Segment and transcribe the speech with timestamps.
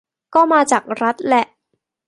[0.35, 1.45] ก็มาจากรัฐแหละ